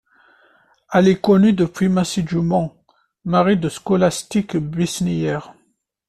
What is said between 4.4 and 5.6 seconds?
Besnier.